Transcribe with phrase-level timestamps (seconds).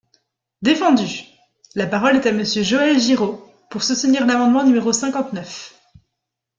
[0.63, 1.25] Défendu!
[1.75, 5.79] La parole est à Monsieur Joël Giraud, pour soutenir l’amendement numéro cinquante-neuf.